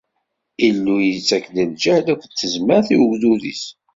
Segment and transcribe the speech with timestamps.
[0.67, 3.63] Illu ittak-d lǧehd akked tezmert i ugdud-is.